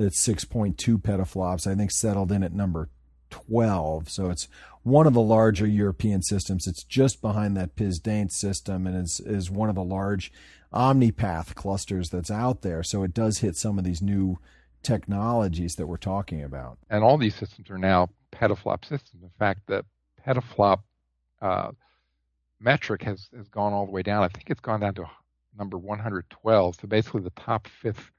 that's 0.00 0.26
6.2 0.26 0.76
petaflops. 0.96 1.66
I 1.66 1.74
think 1.74 1.90
settled 1.90 2.32
in 2.32 2.42
at 2.42 2.54
number 2.54 2.88
12. 3.28 4.08
So 4.08 4.30
it's 4.30 4.48
one 4.82 5.06
of 5.06 5.12
the 5.12 5.20
larger 5.20 5.66
European 5.66 6.22
systems. 6.22 6.66
It's 6.66 6.84
just 6.84 7.20
behind 7.20 7.56
that 7.56 7.76
Piz 7.76 7.98
Daint 7.98 8.32
system 8.32 8.86
and 8.86 8.96
is, 8.96 9.20
is 9.20 9.50
one 9.50 9.68
of 9.68 9.74
the 9.74 9.84
large 9.84 10.32
OmniPath 10.72 11.54
clusters 11.54 12.08
that's 12.08 12.30
out 12.30 12.62
there. 12.62 12.82
So 12.82 13.02
it 13.02 13.12
does 13.12 13.38
hit 13.38 13.56
some 13.56 13.78
of 13.78 13.84
these 13.84 14.00
new 14.00 14.38
technologies 14.82 15.76
that 15.76 15.86
we're 15.86 15.96
talking 15.96 16.44
about. 16.44 16.78
And 16.88 17.04
all 17.04 17.18
these 17.18 17.34
systems 17.34 17.70
are 17.70 17.78
now 17.78 18.08
petaflop 18.32 18.84
systems. 18.84 19.22
In 19.22 19.30
fact, 19.38 19.60
the 19.66 19.84
petaflop 20.26 20.80
uh, 21.42 21.70
metric 22.60 23.02
has, 23.02 23.28
has 23.36 23.48
gone 23.48 23.72
all 23.72 23.86
the 23.86 23.92
way 23.92 24.02
down. 24.02 24.22
I 24.22 24.28
think 24.28 24.50
it's 24.50 24.60
gone 24.60 24.80
down 24.80 24.94
to 24.94 25.04
number 25.58 25.78
112. 25.78 26.76
So 26.80 26.88
basically, 26.88 27.22
the 27.22 27.30
top 27.30 27.66
fifth 27.66 28.10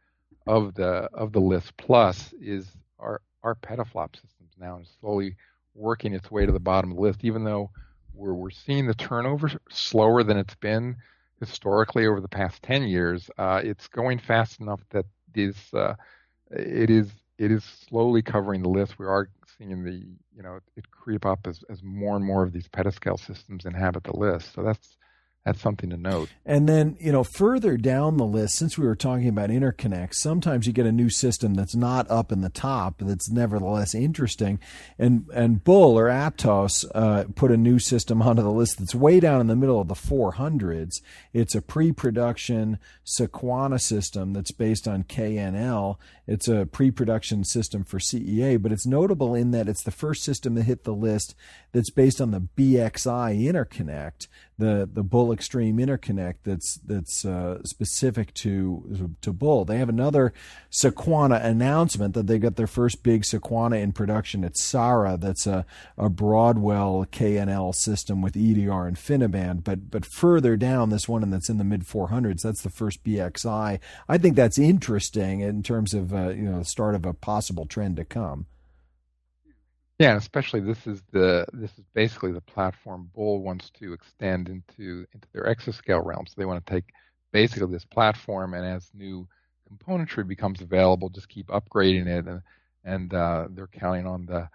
of 0.47 0.73
the 0.73 1.07
of 1.13 1.31
the 1.31 1.39
list 1.39 1.75
plus 1.77 2.33
is 2.41 2.67
our 2.99 3.21
our 3.43 3.55
petaflop 3.55 4.15
systems 4.15 4.51
now 4.59 4.77
and 4.77 4.87
slowly 4.99 5.35
working 5.75 6.13
its 6.13 6.31
way 6.31 6.45
to 6.45 6.51
the 6.51 6.59
bottom 6.59 6.91
of 6.91 6.97
the 6.97 7.01
list. 7.03 7.23
Even 7.23 7.43
though 7.43 7.69
we're 8.13 8.33
we're 8.33 8.49
seeing 8.49 8.87
the 8.87 8.93
turnover 8.93 9.51
slower 9.69 10.23
than 10.23 10.37
it's 10.37 10.55
been 10.55 10.95
historically 11.39 12.05
over 12.05 12.21
the 12.21 12.27
past 12.27 12.61
10 12.63 12.83
years, 12.83 13.29
uh, 13.37 13.61
it's 13.63 13.87
going 13.87 14.19
fast 14.19 14.61
enough 14.61 14.81
that 14.91 15.05
is 15.33 15.55
uh, 15.73 15.95
it 16.51 16.89
is 16.89 17.09
it 17.37 17.51
is 17.51 17.63
slowly 17.63 18.21
covering 18.21 18.61
the 18.61 18.69
list. 18.69 18.99
We 18.99 19.05
are 19.07 19.29
seeing 19.57 19.83
the 19.83 19.93
you 20.35 20.43
know 20.43 20.59
it 20.75 20.91
creep 20.91 21.25
up 21.25 21.47
as, 21.47 21.63
as 21.69 21.83
more 21.83 22.15
and 22.15 22.25
more 22.25 22.43
of 22.43 22.53
these 22.53 22.67
petascale 22.67 23.19
systems 23.19 23.65
inhabit 23.65 24.03
the 24.03 24.15
list. 24.17 24.53
So 24.53 24.63
that's 24.63 24.97
that's 25.45 25.61
something 25.61 25.89
to 25.89 25.97
note. 25.97 26.29
And 26.45 26.69
then, 26.69 26.97
you 26.99 27.11
know, 27.11 27.23
further 27.23 27.75
down 27.75 28.17
the 28.17 28.25
list, 28.25 28.55
since 28.55 28.77
we 28.77 28.85
were 28.85 28.95
talking 28.95 29.27
about 29.27 29.49
interconnects, 29.49 30.15
sometimes 30.15 30.67
you 30.67 30.73
get 30.73 30.85
a 30.85 30.91
new 30.91 31.09
system 31.09 31.55
that's 31.55 31.75
not 31.75 32.09
up 32.11 32.31
in 32.31 32.41
the 32.41 32.49
top, 32.49 32.99
that's 32.99 33.31
nevertheless 33.31 33.95
interesting. 33.95 34.59
And 34.99 35.25
and 35.33 35.63
Bull 35.63 35.97
or 35.97 36.09
Atos 36.09 36.85
uh, 36.93 37.23
put 37.35 37.49
a 37.49 37.57
new 37.57 37.79
system 37.79 38.21
onto 38.21 38.43
the 38.43 38.51
list 38.51 38.77
that's 38.77 38.93
way 38.93 39.19
down 39.19 39.41
in 39.41 39.47
the 39.47 39.55
middle 39.55 39.81
of 39.81 39.87
the 39.87 39.95
400s. 39.95 41.01
It's 41.33 41.55
a 41.55 41.61
pre-production 41.61 42.77
Sequana 43.03 43.81
system 43.81 44.33
that's 44.33 44.51
based 44.51 44.87
on 44.87 45.03
KNL. 45.03 45.95
It's 46.27 46.47
a 46.47 46.67
pre-production 46.67 47.43
system 47.43 47.83
for 47.83 47.97
CEA, 47.97 48.61
but 48.61 48.71
it's 48.71 48.85
notable 48.85 49.33
in 49.33 49.51
that 49.51 49.67
it's 49.67 49.83
the 49.83 49.91
first 49.91 50.23
system 50.23 50.55
to 50.55 50.61
hit 50.61 50.83
the 50.83 50.93
list 50.93 51.35
that's 51.71 51.89
based 51.89 52.21
on 52.21 52.29
the 52.29 52.41
BXI 52.41 53.41
interconnect 53.41 54.27
the 54.61 54.87
the 54.91 55.03
Bull 55.03 55.33
Extreme 55.33 55.77
interconnect 55.77 56.35
that's 56.43 56.75
that's 56.75 57.25
uh, 57.25 57.61
specific 57.63 58.33
to 58.35 59.15
to 59.21 59.33
Bull. 59.33 59.65
They 59.65 59.79
have 59.79 59.89
another 59.89 60.33
Sequana 60.69 61.43
announcement 61.43 62.13
that 62.13 62.27
they 62.27 62.37
got 62.37 62.55
their 62.55 62.67
first 62.67 63.01
big 63.01 63.23
Sequana 63.23 63.81
in 63.81 63.91
production 63.91 64.45
at 64.45 64.55
Sara. 64.55 65.17
That's 65.17 65.47
a, 65.47 65.65
a 65.97 66.09
Broadwell 66.09 67.07
KNL 67.11 67.73
system 67.73 68.21
with 68.21 68.37
EDR 68.37 68.85
and 68.85 68.95
InfiniBand. 68.95 69.63
But 69.63 69.89
but 69.89 70.05
further 70.05 70.55
down, 70.55 70.91
this 70.91 71.09
one 71.09 71.23
and 71.23 71.33
that's 71.33 71.49
in 71.49 71.57
the 71.57 71.63
mid 71.63 71.81
400s. 71.81 72.43
That's 72.43 72.61
the 72.61 72.69
first 72.69 73.03
BXI. 73.03 73.79
I 74.07 74.17
think 74.17 74.35
that's 74.35 74.59
interesting 74.59 75.41
in 75.41 75.63
terms 75.63 75.95
of 75.95 76.13
uh, 76.13 76.29
you 76.29 76.43
know 76.43 76.59
the 76.59 76.65
start 76.65 76.93
of 76.93 77.05
a 77.05 77.13
possible 77.13 77.65
trend 77.65 77.95
to 77.95 78.05
come. 78.05 78.45
Yeah, 80.01 80.15
especially 80.15 80.61
this 80.61 80.87
is 80.87 81.03
the 81.11 81.45
this 81.53 81.69
is 81.77 81.85
basically 81.93 82.31
the 82.31 82.41
platform 82.41 83.11
Bull 83.13 83.43
wants 83.43 83.69
to 83.79 83.93
extend 83.93 84.49
into 84.49 85.05
into 85.13 85.27
their 85.31 85.43
exascale 85.43 86.03
realm. 86.03 86.25
So 86.25 86.33
they 86.37 86.45
want 86.45 86.65
to 86.65 86.73
take 86.73 86.85
basically 87.31 87.71
this 87.71 87.85
platform 87.85 88.55
and 88.55 88.65
as 88.65 88.89
new 88.95 89.27
componentry 89.71 90.27
becomes 90.27 90.59
available, 90.59 91.09
just 91.09 91.29
keep 91.29 91.49
upgrading 91.49 92.07
it 92.07 92.25
and 92.25 92.41
and 92.83 93.13
uh, 93.13 93.47
they're 93.51 93.67
counting 93.67 94.07
on 94.07 94.25
the 94.25 94.49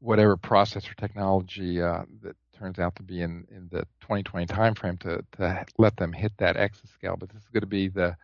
whatever 0.00 0.38
processor 0.38 0.96
technology 0.96 1.82
uh, 1.82 2.04
that 2.22 2.34
turns 2.58 2.78
out 2.78 2.96
to 2.96 3.02
be 3.02 3.20
in, 3.20 3.46
in 3.50 3.68
the 3.70 3.80
2020 4.00 4.46
timeframe 4.46 4.98
to, 5.00 5.22
to 5.32 5.66
let 5.76 5.94
them 5.98 6.14
hit 6.14 6.32
that 6.38 6.56
exascale. 6.56 7.18
But 7.18 7.28
this 7.28 7.42
is 7.42 7.48
going 7.52 7.60
to 7.60 7.66
be 7.66 7.88
the 7.88 8.16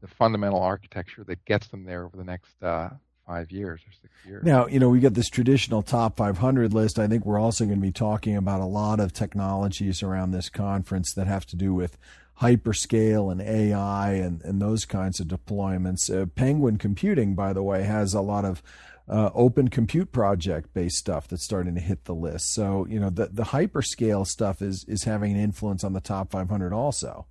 the 0.00 0.08
fundamental 0.08 0.62
architecture 0.62 1.22
that 1.24 1.44
gets 1.44 1.68
them 1.68 1.84
there 1.84 2.06
over 2.06 2.16
the 2.16 2.24
next 2.24 2.62
uh, 2.62 2.88
five 3.32 3.50
years 3.50 3.80
or 3.80 3.92
six 3.92 4.14
years. 4.26 4.44
Now, 4.44 4.66
you 4.66 4.78
know, 4.78 4.88
we 4.88 5.00
got 5.00 5.14
this 5.14 5.28
traditional 5.28 5.82
top 5.82 6.16
500 6.16 6.74
list. 6.74 6.98
I 6.98 7.06
think 7.06 7.24
we're 7.24 7.40
also 7.40 7.64
going 7.64 7.78
to 7.78 7.82
be 7.82 7.92
talking 7.92 8.36
about 8.36 8.60
a 8.60 8.66
lot 8.66 9.00
of 9.00 9.12
technologies 9.12 10.02
around 10.02 10.32
this 10.32 10.48
conference 10.48 11.14
that 11.14 11.26
have 11.26 11.46
to 11.46 11.56
do 11.56 11.72
with 11.72 11.96
hyperscale 12.40 13.30
and 13.30 13.40
AI 13.40 14.12
and, 14.14 14.42
and 14.42 14.60
those 14.60 14.84
kinds 14.84 15.20
of 15.20 15.28
deployments. 15.28 16.10
Uh, 16.10 16.26
Penguin 16.26 16.76
Computing, 16.76 17.34
by 17.34 17.52
the 17.52 17.62
way, 17.62 17.84
has 17.84 18.14
a 18.14 18.20
lot 18.20 18.44
of 18.44 18.62
uh, 19.08 19.30
open 19.34 19.68
compute 19.68 20.12
project 20.12 20.72
based 20.74 20.96
stuff 20.96 21.26
that's 21.28 21.44
starting 21.44 21.74
to 21.74 21.80
hit 21.80 22.04
the 22.04 22.14
list. 22.14 22.52
So, 22.52 22.86
you 22.88 23.00
know, 23.00 23.10
the, 23.10 23.26
the 23.26 23.44
hyperscale 23.44 24.26
stuff 24.26 24.60
is, 24.60 24.84
is 24.88 25.04
having 25.04 25.32
an 25.32 25.40
influence 25.40 25.84
on 25.84 25.92
the 25.92 26.00
top 26.00 26.30
500 26.30 26.72
also. 26.72 27.26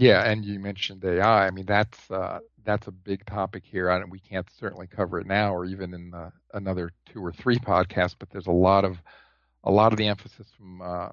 Yeah, 0.00 0.22
and 0.22 0.44
you 0.44 0.58
mentioned 0.58 1.04
AI. 1.04 1.46
I 1.46 1.50
mean, 1.50 1.66
that's 1.66 2.10
uh, 2.10 2.38
that's 2.64 2.86
a 2.86 2.90
big 2.90 3.26
topic 3.26 3.64
here. 3.66 3.90
and 3.90 4.10
we 4.10 4.18
can't 4.18 4.48
certainly 4.58 4.86
cover 4.86 5.20
it 5.20 5.26
now, 5.26 5.54
or 5.54 5.66
even 5.66 5.92
in 5.92 6.14
uh, 6.14 6.30
another 6.54 6.90
two 7.12 7.24
or 7.24 7.32
three 7.32 7.58
podcasts. 7.72 8.14
But 8.18 8.30
there's 8.30 8.46
a 8.46 8.50
lot 8.52 8.86
of 8.86 8.96
a 9.62 9.70
lot 9.70 9.92
of 9.92 9.98
the 9.98 10.08
emphasis 10.08 10.46
from 10.56 10.80
uh, 10.80 11.08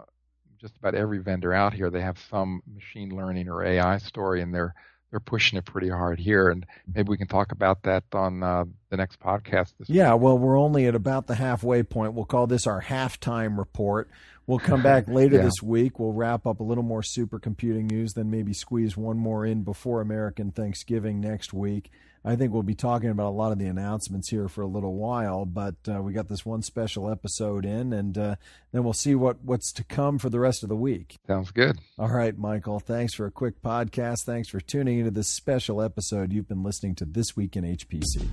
just 0.62 0.77
about 0.77 0.96
every 0.96 1.20
vendor 1.20 1.53
out 1.53 1.74
here. 1.74 1.89
They 1.89 2.01
have 2.01 2.17
some 2.29 2.62
machine 2.74 3.10
learning 3.13 3.50
or 3.50 3.62
AI 3.62 3.98
story, 3.98 4.41
and 4.41 4.53
they're 4.53 4.74
they're 5.12 5.20
pushing 5.20 5.58
it 5.58 5.65
pretty 5.65 5.89
hard 5.89 6.17
here. 6.17 6.50
And 6.50 6.65
maybe 6.94 7.10
we 7.10 7.17
can 7.17 7.27
talk 7.27 7.51
about 7.51 7.84
that 7.84 8.06
on 8.13 8.41
uh, 8.41 8.65
the 8.89 8.96
next 8.96 9.20
podcast. 9.20 9.74
yeah, 9.88 10.13
week. 10.13 10.24
well, 10.24 10.38
we're 10.38 10.58
only 10.58 10.86
at 10.86 10.96
about 10.96 11.27
the 11.27 11.36
halfway 11.36 11.84
point. 11.84 12.13
We'll 12.13 12.25
call 12.25 12.48
this 12.48 12.65
our 12.65 12.82
halftime 12.82 13.58
report. 13.58 14.10
We'll 14.48 14.60
come 14.60 14.82
back 14.82 15.08
later 15.08 15.36
yeah. 15.36 15.44
this 15.44 15.62
week. 15.62 16.00
We'll 16.00 16.13
wrap 16.13 16.48
up 16.48 16.62
a 16.62 16.63
little 16.63 16.84
more 16.84 17.01
supercomputing 17.01 17.92
news, 17.92 18.13
then 18.13 18.32
maybe 18.32 18.54
squeeze 18.54 18.98
one 18.98 19.18
more 19.18 19.46
in 19.46 19.63
before 19.63 20.01
American 20.01 20.51
Thanksgiving 20.51 21.20
next 21.20 21.54
week. 21.54 21.92
I 22.27 22.36
think 22.36 22.51
we'll 22.51 22.62
be 22.62 22.75
talking 22.75 23.10
about 23.10 23.27
a 23.27 23.38
lot 23.38 23.53
of 23.53 23.57
the 23.57 23.67
announcements 23.67 24.29
here 24.29 24.50
for 24.50 24.62
a 24.62 24.67
little 24.67 24.96
while, 24.96 25.46
but 25.46 25.75
uh, 25.89 26.01
we 26.01 26.12
got 26.12 26.27
this 26.27 26.46
one 26.46 26.62
special 26.62 27.10
episode 27.10 27.63
in, 27.63 27.93
and 27.93 28.17
uh, 28.17 28.36
then 28.74 28.84
we'll 28.84 28.91
see 28.91 29.15
what, 29.15 29.41
what's 29.46 29.72
to 29.72 29.86
come 29.86 30.19
for 30.19 30.29
the 30.29 30.38
rest 30.38 30.62
of 30.62 30.67
the 30.67 30.75
week. 30.75 31.15
Sounds 31.25 31.51
good. 31.51 31.79
All 31.98 32.10
right, 32.10 32.38
Michael. 32.38 32.81
Thanks 32.81 33.15
for 33.15 33.27
a 33.27 33.31
quick 33.31 33.62
podcast. 33.62 34.25
Thanks 34.25 34.50
for 34.50 34.60
tuning 34.60 35.00
into 35.00 35.12
this 35.12 35.29
special 35.29 35.81
episode. 35.81 36.34
You've 36.34 36.50
been 36.50 36.63
listening 36.63 36.96
to 36.96 37.05
This 37.05 37.38
Week 37.38 37.55
in 37.55 37.63
HPC. 37.63 38.27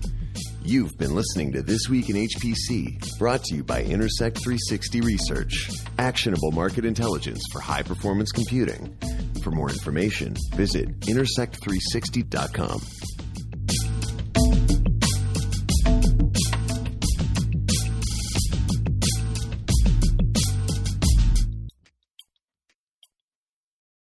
You've 0.64 0.98
been 0.98 1.14
listening 1.14 1.52
to 1.52 1.62
This 1.62 1.88
Week 1.88 2.10
in 2.10 2.16
HPC, 2.16 3.16
brought 3.20 3.44
to 3.44 3.54
you 3.54 3.62
by 3.62 3.84
Intersect 3.84 4.42
360 4.42 5.02
Research, 5.02 5.70
actionable 5.98 6.50
market 6.50 6.84
intelligence 6.84 7.44
for 7.52 7.60
high 7.60 7.82
performance 7.84 8.32
computing. 8.32 8.98
For 9.44 9.52
more 9.52 9.70
information, 9.70 10.34
visit 10.56 10.98
intersect360.com. 11.02 12.80